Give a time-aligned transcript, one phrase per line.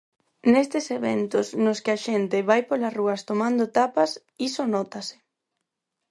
[0.51, 4.11] Nestes eventos nos que a xente vai polas rúas tomando tapas,
[4.47, 5.17] iso nótase.